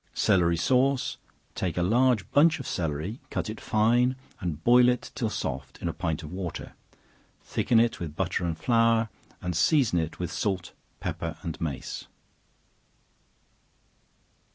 [0.15, 1.17] Celery Sauce.
[1.53, 5.87] Take a large bunch of celery, cut it fine, and boil it till soft, in
[5.87, 6.73] a pint of water;
[7.43, 9.09] thicken it with butter and flour,
[9.43, 12.07] and season it with salt, pepper, and mace.